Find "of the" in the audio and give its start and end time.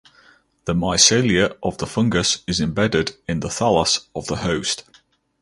1.61-1.85, 4.15-4.37